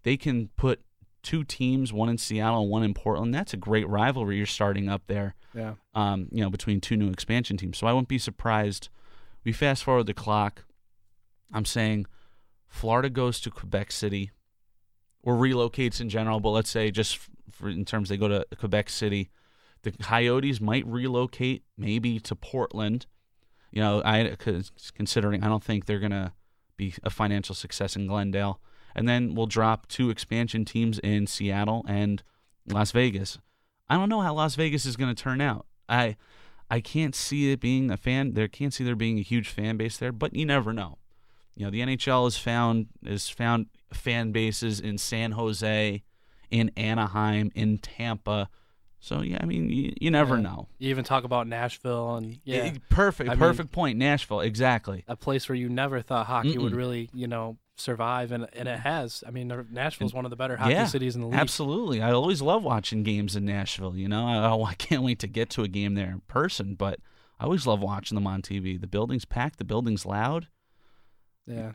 [0.03, 0.81] they can put
[1.23, 3.35] two teams, one in Seattle and one in Portland?
[3.35, 5.35] That's a great rivalry you're starting up there.
[5.55, 5.75] Yeah.
[5.95, 7.77] Um, you know, between two new expansion teams.
[7.77, 8.89] So I wouldn't be surprised.
[9.45, 10.65] We fast forward the clock.
[11.53, 12.07] I'm saying
[12.69, 14.31] Florida goes to Quebec City
[15.23, 17.19] or relocates in general, but let's say just
[17.51, 19.31] for, in terms they go to Quebec City.
[19.83, 23.07] The Coyotes might relocate maybe to Portland.
[23.71, 24.37] You know, I
[24.95, 26.33] considering I don't think they're gonna
[26.77, 28.61] be a financial success in Glendale,
[28.95, 32.23] and then we'll drop two expansion teams in Seattle and
[32.67, 33.39] Las Vegas.
[33.89, 35.67] I don't know how Las Vegas is gonna turn out.
[35.89, 36.17] I
[36.71, 38.35] I can't see it being a fan.
[38.35, 40.99] There can't see there being a huge fan base there, but you never know.
[41.59, 46.03] You know, the NHL has found has found fan bases in San Jose,
[46.51, 48.49] in Anaheim, in Tampa.
[49.01, 50.43] So yeah, I mean, you, you never Yeah.
[50.43, 50.69] know.
[50.79, 53.99] You even talk about Nashville and yeah, Eh, perfect, I mean- perfect point.
[53.99, 55.05] Nashville, exactly.
[55.09, 56.77] a place where you never thought hockey would Mm-mm.
[56.77, 59.23] really, you know, survive, and and it has.
[59.27, 61.39] I mean, Nashville's one of the better hockey yeah, cities in the league.
[61.39, 63.97] Absolutely, I always love watching games in Nashville.
[63.97, 66.75] You know, I, oh, I can't wait to get to a game there in person.
[66.75, 66.99] But
[67.41, 68.81] I always love watching them on TV.
[68.81, 69.59] The building's packed.
[69.59, 70.49] The building's loud.
[71.49, 71.73] Yeah,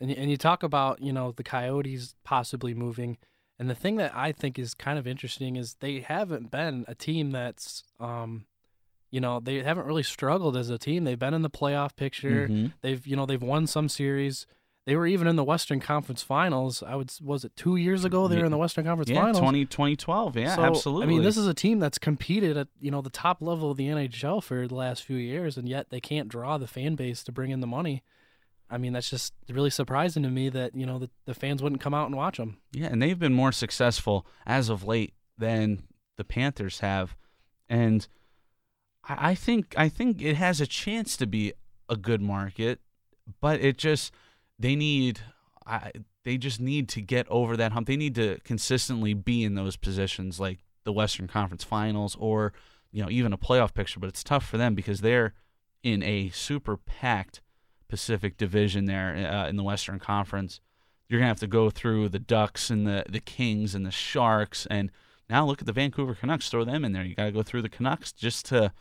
[0.00, 3.18] and and you talk about you know the Coyotes possibly moving,
[3.58, 6.94] and the thing that I think is kind of interesting is they haven't been a
[6.94, 8.46] team that's um,
[9.10, 11.04] you know, they haven't really struggled as a team.
[11.04, 12.48] They've been in the playoff picture.
[12.48, 12.72] Mhm.
[12.80, 14.46] They've you know they've won some series.
[14.84, 16.82] They were even in the Western Conference Finals.
[16.82, 19.38] I would was it two years ago they were in the Western Conference Yeah, Finals.
[19.38, 20.36] 20, 2012.
[20.36, 21.04] Yeah, So, absolutely.
[21.04, 23.76] I mean, this is a team that's competed at you know the top level of
[23.76, 27.22] the NHL for the last few years, and yet they can't draw the fan base
[27.24, 28.02] to bring in the money.
[28.72, 31.82] I mean, that's just really surprising to me that you know the, the fans wouldn't
[31.82, 32.56] come out and watch them.
[32.72, 35.82] Yeah, and they've been more successful as of late than
[36.16, 37.14] the Panthers have,
[37.68, 38.08] and
[39.04, 41.52] I I think I think it has a chance to be
[41.88, 42.80] a good market,
[43.40, 44.12] but it just
[44.58, 45.20] they need
[45.66, 45.92] I
[46.24, 47.86] they just need to get over that hump.
[47.86, 52.54] They need to consistently be in those positions like the Western Conference Finals or
[52.90, 54.00] you know even a playoff picture.
[54.00, 55.34] But it's tough for them because they're
[55.82, 57.42] in a super packed
[57.92, 60.60] Pacific Division there uh, in the Western Conference
[61.12, 64.64] you're gonna have to go through the Ducks and the the Kings and the Sharks,
[64.70, 64.90] and
[65.28, 66.48] now look at the Vancouver Canucks.
[66.48, 67.04] Throw them in there.
[67.04, 68.72] You got to go through the Canucks just to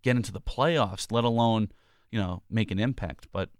[0.00, 1.70] get into the playoffs, let alone
[2.10, 3.28] you know make an impact.
[3.32, 3.50] But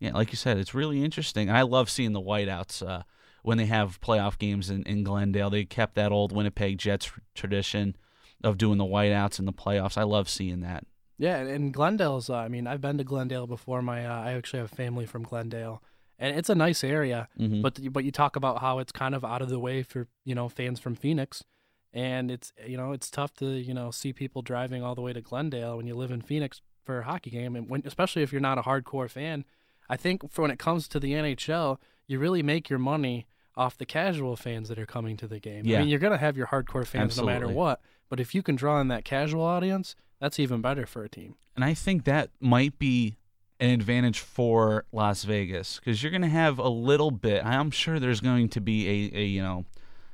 [0.00, 1.50] yeah, like you said, it's really interesting.
[1.50, 3.04] I love seeing the whiteouts uh,
[3.42, 5.48] when they have playoff games in, in Glendale.
[5.48, 7.96] They kept that old Winnipeg Jets tradition
[8.42, 9.96] of doing the whiteouts in the playoffs.
[9.96, 10.84] I love seeing that.
[11.18, 12.28] Yeah, and- Glendale's.
[12.30, 13.82] Uh, I mean, I've been to Glendale before.
[13.82, 15.82] My uh, I actually have family from Glendale,
[16.18, 17.28] and it's a nice area.
[17.38, 17.62] Mhm.
[17.62, 20.34] But but you talk about how it's kind of out of the way for you
[20.34, 21.44] know fans from Phoenix,
[21.92, 25.12] and it's you know it's tough to you know see people driving all the way
[25.12, 28.32] to Glendale when you live in Phoenix for a hockey game, and when especially if
[28.32, 29.44] you're not a hardcore fan.
[29.88, 33.76] I think for when it comes to the NHL, you really make your money off
[33.76, 35.66] the casual fans that are coming to the game.
[35.66, 35.76] Yeah.
[35.76, 38.56] I mean, you're gonna have your hardcore fans no matter what, but if you can
[38.56, 39.94] draw in that casual audience,
[40.24, 41.34] that's even better for a team.
[41.54, 43.16] And I think that might be
[43.60, 47.44] an advantage for Las Vegas because you're going to have a little bit.
[47.44, 49.66] I'm sure there's going to be a, a you know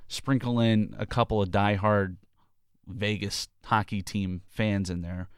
[0.08, 2.16] sprinkle in a couple of diehard
[2.88, 5.28] Vegas hockey team fans in there,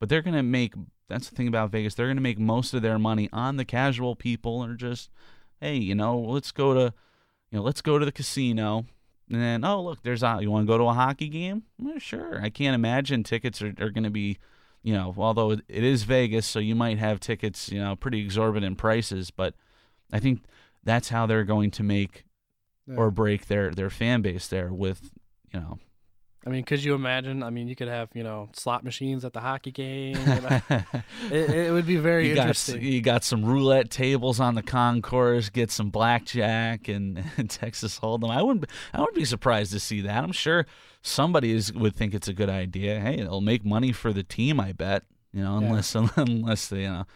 [0.00, 0.72] but they're going to make.
[1.10, 1.94] That's the thing about Vegas.
[1.94, 5.10] They're going to make most of their money on the casual people, or just
[5.60, 6.94] hey, you know, let's go to
[7.50, 8.86] you know, let's go to the casino.
[9.30, 10.38] And then, oh look, there's a.
[10.40, 11.62] You want to go to a hockey game?
[11.78, 12.40] Well, sure.
[12.42, 14.38] I can't imagine tickets are, are going to be,
[14.82, 18.20] you know, although it it is Vegas, so you might have tickets, you know, pretty
[18.20, 19.30] exorbitant prices.
[19.30, 19.54] But
[20.12, 20.44] I think
[20.84, 22.24] that's how they're going to make
[22.96, 25.10] or break their their fan base there with,
[25.52, 25.78] you know,
[26.44, 27.42] I mean, could you imagine?
[27.42, 30.16] I mean, you could have you know slot machines at the hockey game.
[30.16, 30.60] you know.
[31.30, 32.82] it, it would be very you got interesting.
[32.82, 38.30] you got some roulette tables on the concourse, get some blackjack and, and Texas Hold'em.
[38.30, 40.24] I wouldn't I wouldn't be surprised to see that.
[40.24, 40.66] I'm sure
[41.02, 43.00] somebody is, would think it's a good idea.
[43.00, 44.58] Hey, it'll make money for the team.
[44.60, 45.04] I bet.
[45.32, 45.66] You know, Yeah.
[45.68, 47.06] unless unless they, you know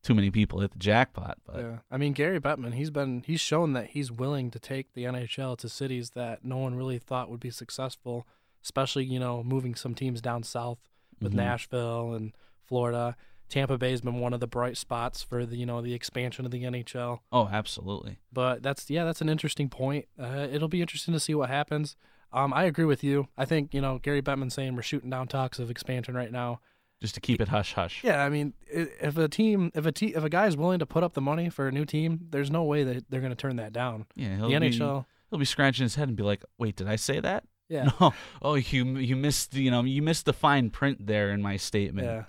[0.00, 1.38] too many people hit the jackpot.
[1.44, 4.94] But yeah, I mean Gary Bettman, he's been he's shown that he's willing to take
[4.94, 8.26] the NHL to cities that no one really thought would be successful,
[8.68, 10.78] especially you know moving some teams down south
[11.20, 11.36] with Mhm.
[11.36, 13.16] Nashville and Florida.
[13.48, 16.50] Tampa Bay's been one of the bright spots for the you know the expansion of
[16.50, 17.20] the NHL.
[17.32, 18.18] oh, absolutely.
[18.32, 20.04] But that's yeah, that's an interesting point.
[20.18, 21.96] Uh, it'll be interesting to see what happens.
[22.30, 23.28] Um, I agree with you.
[23.38, 26.60] I think you know Gary Bettman saying we're shooting down talks of expansion right now.
[27.00, 28.02] Just to keep it hush hush.
[28.04, 31.02] Yeah, I mean, if a team, if a te- if a guy's willing to put
[31.04, 33.56] up the money for a new team, there's no way that they're going to turn
[33.56, 34.06] that down.
[34.16, 36.88] Yeah, he'll The be, NHL, He'll be scratching his head and be like, "Wait, did
[36.88, 37.44] I say that?
[37.68, 38.12] Yeah, No.
[38.42, 39.54] Oh, you you missed.
[39.54, 42.24] You know, you missed the fine print there in my statement." yeah.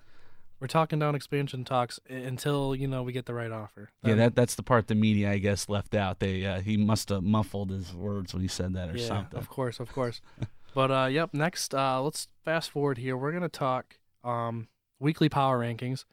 [0.60, 3.90] we're talking down expansion talks until you know we get the right offer.
[4.04, 6.20] Yeah, that that's the part the media, I guess, left out.
[6.20, 9.40] They uh, he must have muffled his words when he said that or yeah, something.
[9.40, 10.22] of course, of course.
[10.74, 11.34] but uh, yep.
[11.34, 13.16] Next, uh, let's fast forward here.
[13.16, 14.68] We're gonna talk um,
[15.00, 16.06] weekly power rankings.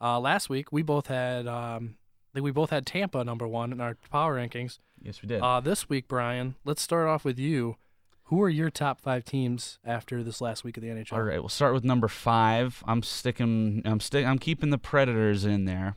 [0.00, 1.96] Uh, last week we both had um,
[2.32, 4.78] I think we both had Tampa number one in our power rankings.
[5.02, 5.42] Yes, we did.
[5.42, 7.76] Uh, this week, Brian, let's start off with you.
[8.24, 11.12] Who are your top five teams after this last week of the NHL?
[11.12, 12.82] All right, we'll start with number five.
[12.86, 13.82] I'm sticking.
[13.84, 14.24] I'm stick.
[14.24, 15.96] I'm keeping the Predators in there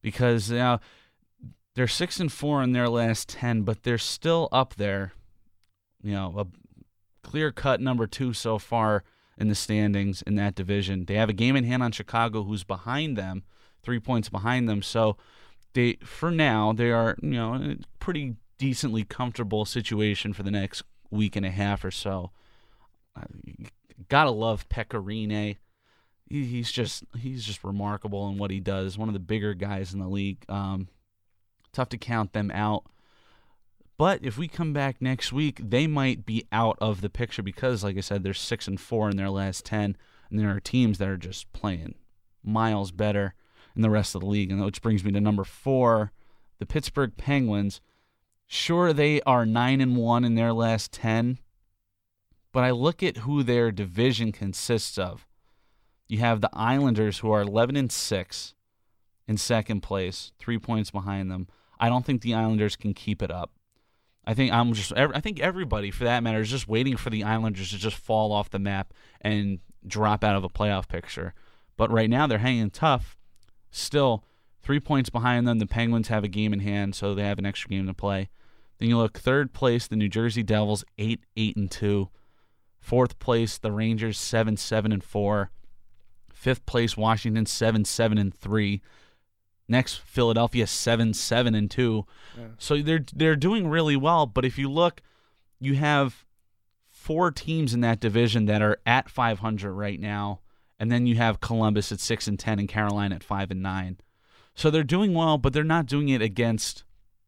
[0.00, 0.78] because know
[1.74, 5.12] they're six and four in their last ten, but they're still up there.
[6.02, 6.46] You know, a
[7.26, 9.04] clear cut number two so far
[9.38, 11.06] in the standings in that division.
[11.06, 13.42] They have a game in hand on Chicago, who's behind them,
[13.82, 14.82] three points behind them.
[14.82, 15.16] So
[15.74, 20.82] they, for now, they are you know a pretty decently comfortable situation for the next
[21.12, 22.32] week and a half or so.
[23.14, 23.66] Uh, you
[24.08, 25.58] gotta love Pekka Rinne.
[26.28, 28.96] He's just he's just remarkable in what he does.
[28.96, 30.44] One of the bigger guys in the league.
[30.48, 30.88] Um,
[31.72, 32.84] tough to count them out.
[33.98, 37.84] But if we come back next week, they might be out of the picture because,
[37.84, 39.96] like I said, they're six and four in their last ten,
[40.30, 41.94] and there are teams that are just playing
[42.42, 43.34] miles better
[43.76, 44.50] in the rest of the league.
[44.50, 46.12] And which brings me to number four,
[46.58, 47.80] the Pittsburgh Penguins.
[48.54, 51.38] Sure, they are nine and one in their last ten,
[52.52, 55.26] but I look at who their division consists of.
[56.06, 58.52] You have the Islanders, who are eleven and six
[59.26, 61.48] in second place, three points behind them.
[61.80, 63.52] I don't think the Islanders can keep it up.
[64.26, 64.92] I think I'm just.
[64.94, 68.32] I think everybody, for that matter, is just waiting for the Islanders to just fall
[68.32, 71.32] off the map and drop out of a playoff picture.
[71.78, 73.16] But right now, they're hanging tough.
[73.70, 74.26] Still,
[74.60, 75.58] three points behind them.
[75.58, 78.28] The Penguins have a game in hand, so they have an extra game to play.
[78.82, 82.08] Then you look third place, the New Jersey Devils, eight, eight and two.
[82.80, 85.52] Fourth place, the Rangers, seven, seven and four.
[86.32, 88.82] Fifth place, Washington, seven, seven and three.
[89.68, 92.06] Next, Philadelphia, seven, seven and two.
[92.58, 94.26] So they're they're doing really well.
[94.26, 95.00] But if you look,
[95.60, 96.26] you have
[96.90, 100.40] four teams in that division that are at 500 right now,
[100.80, 103.98] and then you have Columbus at six and ten, and Carolina at five and nine.
[104.56, 106.82] So they're doing well, but they're not doing it against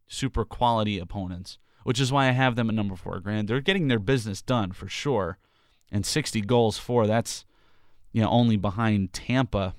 [0.07, 3.21] super quality opponents, which is why I have them at number four.
[3.21, 5.39] Granted, they're getting their business done for sure,
[5.91, 7.45] and 60 goals for that's
[8.13, 9.75] you know only behind Tampa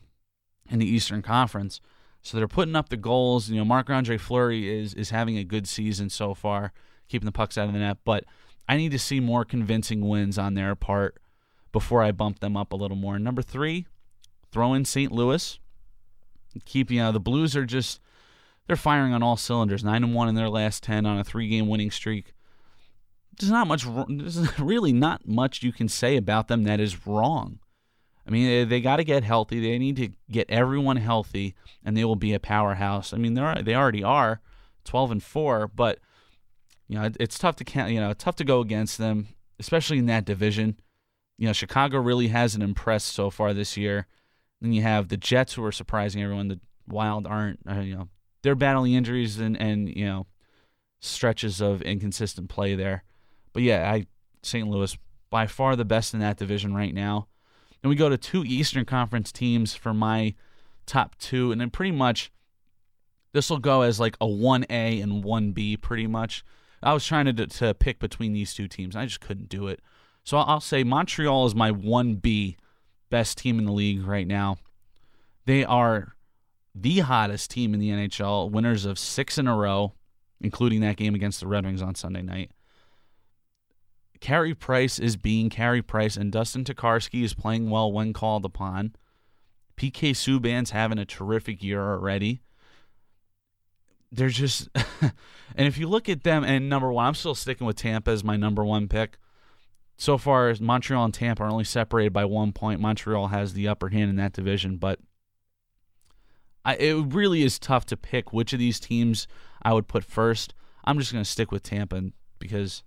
[0.70, 1.82] in the Eastern Conference.
[2.22, 3.50] So they're putting up the goals.
[3.50, 6.74] You know, Marc Andre Fleury is is having a good season so far,
[7.08, 7.98] keeping the pucks out of the net.
[8.04, 8.26] But
[8.68, 11.18] I need to see more convincing wins on their part
[11.72, 13.20] before I bump them up a little more.
[13.20, 13.86] Number three,
[14.52, 15.12] throw in St.
[15.12, 15.60] Louis.
[16.64, 18.00] Keep you know the Blues are just
[18.68, 19.84] they're firing on all cylinders.
[19.84, 22.34] Nine and one in their last ten on a three game winning streak.
[23.40, 23.86] There's not much.
[24.08, 27.60] There's really not much you can say about them that is wrong.
[28.28, 29.60] I mean, they, they got to get healthy.
[29.60, 33.14] They need to get everyone healthy, and they will be a powerhouse.
[33.14, 34.42] I mean, they're they already are,
[34.84, 36.00] twelve and four, but
[36.88, 37.92] you know it, it's tough to count.
[37.92, 39.28] You know, tough to go against them,
[39.60, 40.80] especially in that division.
[41.38, 44.08] You know, Chicago really hasn't impressed so far this year.
[44.62, 46.48] Then you have the Jets, who are surprising everyone.
[46.48, 47.60] The Wild aren't.
[47.70, 48.08] Uh, you know,
[48.46, 50.28] they're battling injuries and and you know
[51.02, 53.04] stretches of inconsistent play there.
[53.54, 54.06] But yeah, I
[54.44, 54.68] St.
[54.68, 54.96] Louis
[55.32, 57.28] by far the best in that division right now.
[57.82, 60.36] And we go to two Eastern Conference teams for my
[60.86, 62.32] top two, and then pretty much
[63.34, 66.46] this will go as like a 1A and 1B pretty much.
[66.82, 69.68] I was trying to, to pick between these two teams, and I just couldn't do
[69.68, 69.82] it.
[70.24, 72.58] So I'll say Montreal is my 1B
[73.10, 74.58] best team in the league right now.
[75.46, 76.15] They are
[76.76, 79.94] the hottest team in the NHL, winners of six in a row,
[80.42, 82.52] including that game against the Red Wings on Sunday night.
[84.20, 88.94] Carey Price is being Carey Price, and Dustin Tokarski is playing well when called upon.
[89.78, 92.42] PK Subban's having a terrific year already.
[94.12, 94.70] They're just,
[95.02, 98.24] and if you look at them, and number one, I'm still sticking with Tampa as
[98.24, 99.18] my number one pick.
[99.98, 102.82] So far, Montreal and Tampa are only separated by one point.
[102.82, 105.00] Montreal has the upper hand in that division, but
[106.66, 109.28] I, it really is tough to pick which of these teams
[109.62, 110.54] I would put first.
[110.84, 112.02] I'm just going to stick with Tampa
[112.40, 112.84] because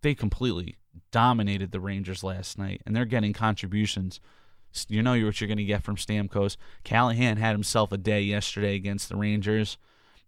[0.00, 0.76] they completely
[1.10, 4.20] dominated the Rangers last night, and they're getting contributions.
[4.88, 6.56] You know what you're going to get from Stamkos.
[6.84, 9.76] Callahan had himself a day yesterday against the Rangers,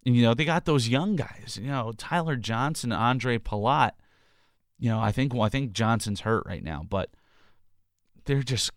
[0.05, 1.59] and you know they got those young guys.
[1.61, 3.91] You know Tyler Johnson, Ondrej Palat.
[4.77, 7.09] You know I think well, I think Johnson's hurt right now, but
[8.25, 8.71] they're just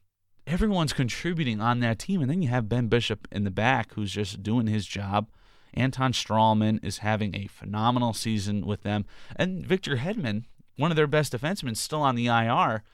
[0.49, 4.13] everyone's contributing on that team, and then you have Ben Bishop in the back who's
[4.13, 5.29] just doing his job.
[5.75, 9.05] Anton Stralman is having a phenomenal season with them,
[9.37, 10.45] and Victor Hedman
[10.79, 12.85] one of their best defensemen still on the IR.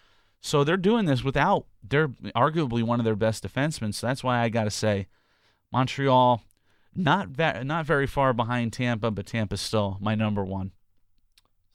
[0.40, 3.94] So they're doing this without they're arguably one of their best defensemen.
[3.94, 5.06] So that's why I got to say
[5.70, 6.42] Montreal
[6.94, 10.72] not va- not very far behind Tampa, but Tampa's still my number 1.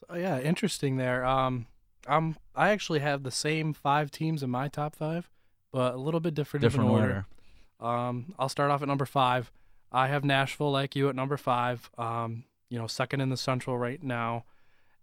[0.09, 1.25] Oh, yeah, interesting there.
[1.25, 1.67] Um,
[2.07, 5.29] I'm I actually have the same five teams in my top five,
[5.71, 7.25] but a little bit different, Different order.
[7.79, 7.95] order.
[7.97, 9.51] Um, I'll start off at number five.
[9.91, 11.89] I have Nashville, like you, at number five.
[11.97, 14.45] Um, you know, second in the Central right now.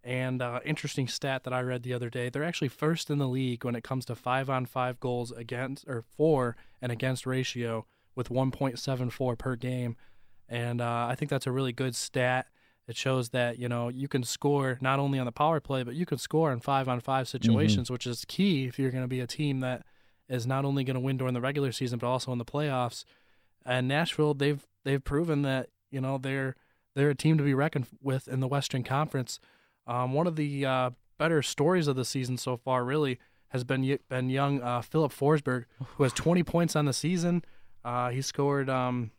[0.05, 3.26] And uh, interesting stat that I read the other day: they're actually first in the
[3.26, 9.37] league when it comes to five-on-five goals against or for and against ratio with 1.74
[9.37, 9.96] per game.
[10.48, 12.46] And uh, I think that's a really good stat.
[12.87, 15.96] It shows that you know you can score not only on the power play, but
[15.96, 19.09] you can score in five on five situations, which is key if you're going to
[19.09, 19.85] be a team that
[20.28, 23.04] is not only going to win during the regular season but also in the playoffs.
[23.64, 26.56] And Nashville, they've they've proven that you know they're
[26.94, 29.38] they're a team to be reckoned with in the Western Conference.
[29.86, 33.98] Um, one of the uh, better stories of the season so far, really, has been
[34.08, 35.64] been young uh, Filip Forsberg,
[35.96, 37.44] who has 20 points on the season.
[37.84, 39.12] Uh, he scored, um,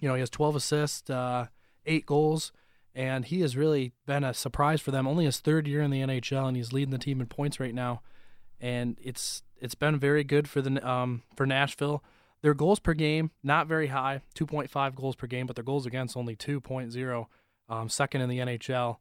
[0.00, 1.46] you know, he has 12 assists, uh,
[1.84, 2.52] eight goals,
[2.94, 5.08] and he has really been a surprise for them.
[5.08, 7.74] Only his third year in the NHL, and he's leading the team in points right
[7.74, 8.02] now.
[8.60, 12.02] And it's it's been very good for the um, for Nashville.
[12.42, 16.16] Their goals per game not very high, 2.5 goals per game, but their goals against
[16.16, 17.26] only 2.0,
[17.68, 18.98] um, second in the NHL.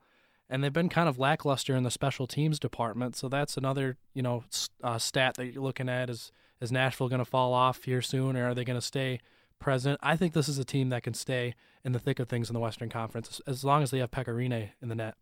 [0.50, 3.16] And they've been kind of lackluster in the special teams department.
[3.16, 4.44] So that's another you know
[4.84, 8.36] uh, stat that you're looking at is is Nashville going to fall off here soon,
[8.36, 9.20] or are they going to stay
[9.60, 10.00] present?
[10.02, 12.54] I think this is a team that can stay in the thick of things in
[12.54, 15.16] the Western Conference as long as they have Pekka Rinne in the net.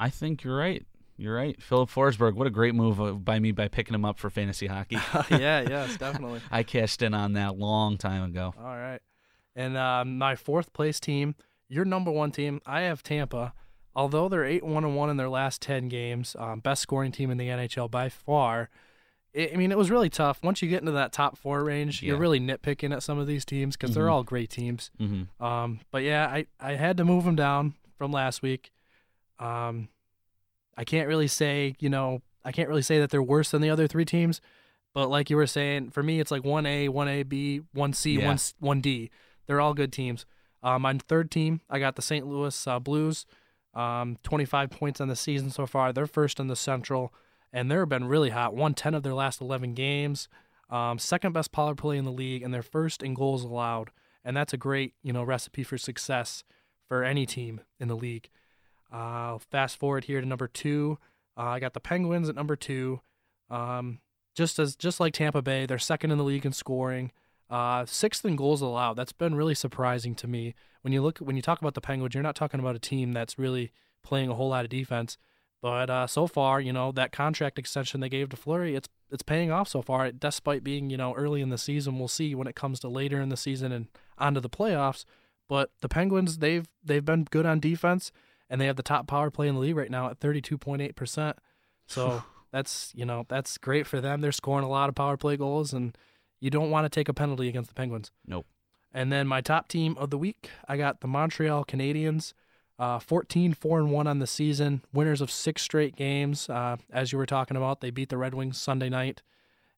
[0.00, 0.86] I think you're right.
[1.18, 1.60] You're right.
[1.60, 4.68] Filip Forsberg, what a great move uh, by me by picking him up for fantasy
[4.68, 4.96] hockey.
[5.30, 6.40] yeah, yes, definitely.
[6.50, 8.54] I cashed in on that long time ago.
[8.56, 9.00] All right.
[9.56, 11.34] And uh, my fourth place team,
[11.68, 13.52] your number one team, I have Tampa.
[13.96, 17.32] Although they're eight one and one in their last ten games, um, best scoring team
[17.32, 18.70] in the NHL by far.
[19.32, 20.38] It, I mean, it was really tough.
[20.44, 23.44] Once you get into that top four range, you're really nitpicking at some of these
[23.44, 24.92] teams because they're all great teams.
[24.98, 28.70] hmm Um, but yeah, I, I had to move them down from last week.
[29.40, 29.88] Um,
[30.78, 33.68] I can't really say, you know, I can't really say that they're worse than the
[33.68, 34.40] other three teams.
[34.94, 38.28] But like you were saying, for me, it's like 1A, 1AB, 1C, Yeah.
[38.28, 39.10] 1, 1D.
[39.46, 40.24] They're all good teams.
[40.62, 42.26] My third team, I got the St.
[42.26, 43.26] Louis uh, Blues,
[43.74, 45.92] um, 25 points on the season so far.
[45.92, 47.12] They're first in the Central,
[47.52, 48.54] and they've been really hot.
[48.54, 50.28] Won 10 of their last 11 games.
[50.70, 53.90] Um, second best power play in the league, and they're first in goals allowed.
[54.24, 56.44] And that's a great, you know, recipe for success
[56.86, 58.28] for any team in the league.
[58.92, 60.98] Uh, fast forward here to number two.
[61.36, 63.00] Uh, I got the Penguins at number two.
[63.50, 64.00] Um,
[64.34, 67.12] just as just like Tampa Bay, they're second in the league in scoring.
[67.50, 68.94] Uh, sixth in goals allowed.
[68.94, 70.54] That's been really surprising to me.
[70.82, 73.12] When you look when you talk about the Penguins, you're not talking about a team
[73.12, 73.72] that's really
[74.02, 75.18] playing a whole lot of defense.
[75.60, 79.22] But uh, so far, you know that contract extension they gave to Fleury, it's it's
[79.22, 80.12] paying off so far.
[80.12, 83.20] Despite being you know early in the season, we'll see when it comes to later
[83.20, 85.04] in the season and onto the playoffs.
[85.48, 88.12] But the Penguins, they've they've been good on defense,
[88.50, 91.36] and they have the top power play in the league right now at 32.8 percent.
[91.86, 94.20] So that's you know that's great for them.
[94.20, 95.96] They're scoring a lot of power play goals, and
[96.40, 98.10] you don't want to take a penalty against the Penguins.
[98.26, 98.46] Nope.
[98.92, 102.32] And then my top team of the week, I got the Montreal Canadiens.
[102.78, 106.48] Uh, 14 4 and 1 on the season, winners of six straight games.
[106.48, 109.20] Uh, as you were talking about, they beat the Red Wings Sunday night,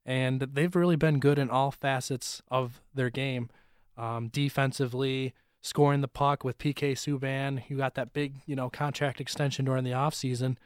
[0.04, 3.48] and they've really been good in all facets of their game.
[3.96, 9.20] Um, defensively, scoring the puck with PK Subban, who got that big, you know, contract
[9.20, 10.56] extension during the offseason.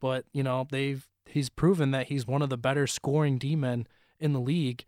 [0.00, 3.86] But, you know, they've he's proven that he's one of the better scoring D men
[4.18, 4.84] in the league.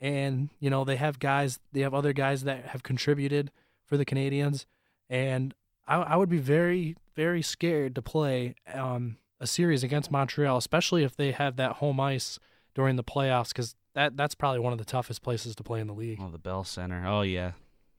[0.00, 3.50] And, you know, they have guys they have other guys that have contributed
[3.86, 4.66] for the Canadiens.
[5.08, 5.54] And
[5.86, 11.02] I, I would be very, very scared to play um, a series against Montreal, especially
[11.02, 12.38] if they have that home ice
[12.74, 15.86] during the playoffs, because that, that's probably one of the toughest places to play in
[15.86, 16.18] the league.
[16.20, 17.04] Oh, the Bell Center.
[17.06, 17.52] Oh yeah.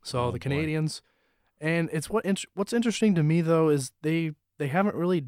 [0.04, 0.50] So Oh, the boy.
[0.50, 1.02] Canadiens,
[1.60, 5.26] and it's what int- what's interesting to me though is they they haven't really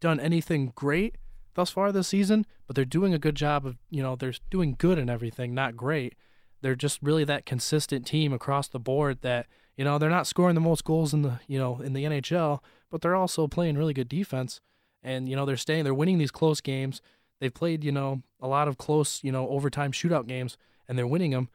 [0.00, 1.16] done anything great
[1.54, 4.74] thus far this season, but they're doing a good job of you know they're doing
[4.78, 6.14] good and everything, not great.
[6.60, 10.54] They're just really that consistent team across the board that you know they're not scoring
[10.54, 12.60] the most goals in the you know in the NHL,
[12.90, 14.60] but they're also playing really good defense,
[15.02, 17.00] and you know they're staying they're winning these close games.
[17.40, 20.56] They've played you know a lot of close you know overtime shootout games,
[20.88, 21.48] and they're winning them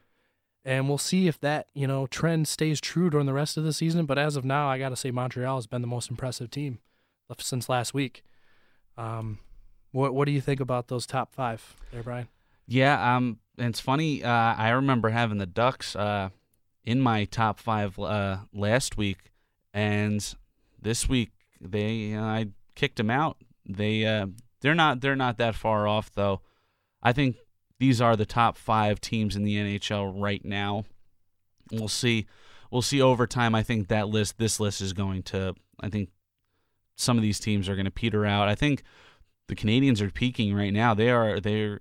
[0.64, 3.72] and we'll see if that you know trend stays true during the rest of the
[3.72, 4.06] season.
[4.06, 6.78] But as of now, I got to say Montreal has been the most impressive team
[7.38, 8.22] since last week.
[8.96, 9.38] Um,
[9.92, 12.28] what what do you think about those top five, there, Brian?
[12.66, 14.24] Yeah, um, it's funny.
[14.24, 16.30] Uh, I remember having the Ducks uh,
[16.84, 19.32] in my top five uh, last week,
[19.72, 20.34] and
[20.80, 23.36] this week they uh, I kicked them out.
[23.66, 24.26] They uh,
[24.60, 26.40] they're not they're not that far off though.
[27.02, 27.36] I think
[27.78, 30.84] these are the top five teams in the NHL right now.
[31.72, 32.26] We'll see.
[32.70, 33.54] We'll see over time.
[33.54, 35.54] I think that list, this list, is going to.
[35.80, 36.10] I think
[36.96, 38.48] some of these teams are going to peter out.
[38.48, 38.82] I think
[39.48, 40.94] the Canadiens are peaking right now.
[40.94, 41.40] They are.
[41.40, 41.80] They're.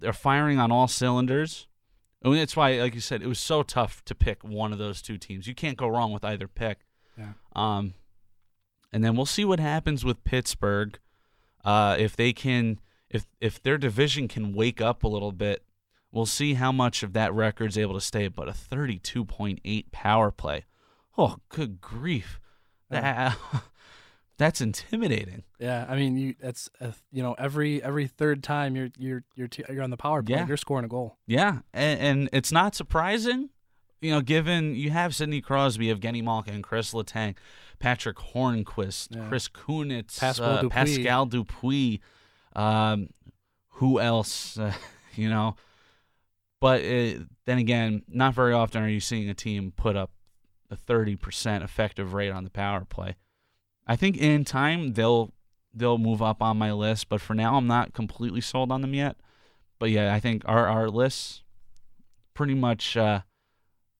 [0.00, 1.66] They're firing on all cylinders.
[2.24, 4.78] I mean, that's why, like you said, it was so tough to pick one of
[4.78, 5.46] those two teams.
[5.46, 6.78] You can't go wrong with either pick.
[7.16, 7.32] Yeah.
[7.54, 7.94] Um,
[8.92, 10.98] and then we'll see what happens with Pittsburgh.
[11.64, 12.78] Uh, if they can,
[13.10, 15.62] if if their division can wake up a little bit,
[16.12, 18.28] we'll see how much of that record's able to stay.
[18.28, 20.64] But a thirty-two point eight power play,
[21.16, 22.38] oh, good grief,
[22.90, 23.36] that
[24.38, 25.42] that's intimidating.
[25.58, 29.48] Yeah, I mean, you that's uh, you know every every third time you're you're you're
[29.48, 30.46] t- you're on the power play, Yeah.
[30.46, 31.16] you're scoring a goal.
[31.26, 33.50] Yeah, and, and it's not surprising,
[34.00, 37.34] you know, given you have Sidney Crosby, Evgeni Malkin, Chris Letang,
[37.78, 39.28] Patric Hornqvist, Yeah.
[39.28, 40.70] Chris Kunitz, Pascal uh, Dupuis.
[40.72, 42.00] Pascal Dupuis.
[42.58, 43.10] Um,
[43.74, 44.58] who else?
[44.58, 44.72] Uh,
[45.14, 45.56] you know,
[46.60, 50.10] but uh then again, not very often are you seeing a team put up
[50.70, 53.16] a thirty percent effective rate on the power play.
[53.86, 55.32] I think in time they'll
[55.72, 58.94] they'll move up on my list, but for now I'm not completely sold on them
[58.94, 59.16] yet.
[59.78, 61.42] But yeah, I think our our list
[62.34, 63.20] pretty much uh,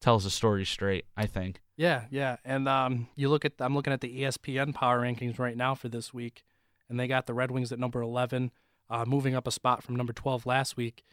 [0.00, 1.06] tells the story straight.
[1.16, 1.61] I think.
[1.76, 5.56] Yeah, yeah, and um, you look at I'm looking at the ESPN power rankings right
[5.56, 6.42] now for this week,
[6.89, 8.51] and they got the Red Wings at number 11,
[8.91, 11.05] uh, moving up a spot from number 12 last week.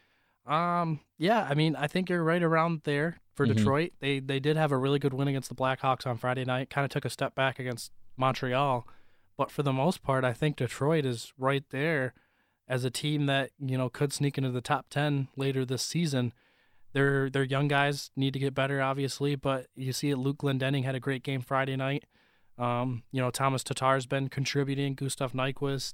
[0.46, 3.56] Um, yeah, I mean, I think you're right around there for Mhm.
[3.56, 3.94] Detroit.
[4.00, 6.70] They they did have a really good win against the Blackhawks on Friday night.
[6.70, 8.88] Kind of took a step back against Montreal,
[9.38, 12.14] but for the most part, I think Detroit is right there
[12.68, 16.32] as a team that you know could sneak into the top 10 later this season.
[16.94, 20.18] Their their young guys need to get better, obviously, but you see it.
[20.18, 22.06] Luke Glendening had a great game Friday night.
[22.58, 24.96] Um, you know, Tomas Tatar's been contributing.
[24.96, 25.94] Gustav Nyquist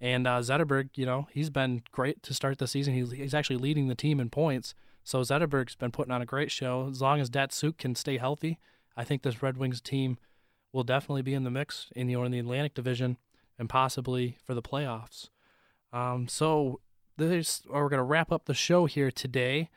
[0.00, 0.90] and uh, Zetterberg.
[0.94, 2.94] You know, he's been great to start the season.
[2.94, 4.74] He's he's actually leading the team in points.
[5.04, 6.88] So Zetterberg's been putting on a great show.
[6.90, 8.58] As long as Datsyuk can stay healthy,
[8.96, 10.18] I think this Red Wings team
[10.72, 13.16] will definitely be in the mix in the in the Atlantic Division
[13.58, 15.30] and possibly for the playoffs.
[15.92, 16.80] Um, so
[17.16, 19.70] this, we're gonna wrap up the show here today.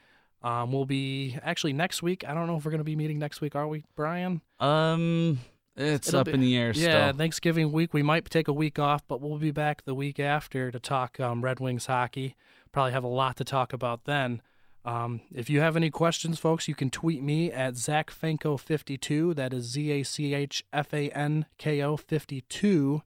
[0.44, 2.24] Um, we'll be actually next week.
[2.28, 4.42] I don't know if we're gonna be meeting next week, are we, Brian?
[4.60, 5.40] Um,
[5.82, 7.18] it's It'll up be- in the air Yeah, still.
[7.18, 7.94] Thanksgiving week.
[7.94, 11.20] We might take a week off, but we'll be back the week after to talk
[11.20, 12.36] um, Red Wings hockey.
[12.72, 14.42] Probably have a lot to talk about then.
[14.84, 19.36] Um, if you have any questions, folks, you can tweet me at Zach ZachFanko52.
[19.36, 23.02] That is Z A C H F A N K O 52.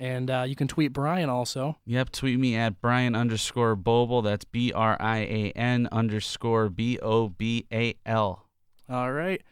[0.00, 1.76] And uh, you can tweet Brian also.
[1.84, 4.22] Yep, tweet me at Brian underscore Bobal.
[4.22, 8.46] That's B R I A N underscore B O B A L.
[8.88, 9.42] All right.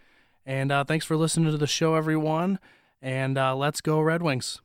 [0.46, 2.60] And uh, thanks for listening to the show, everyone.
[3.02, 4.60] And uh, let's go, Red Wings.